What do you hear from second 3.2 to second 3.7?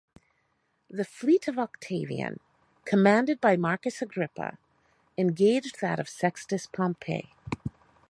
by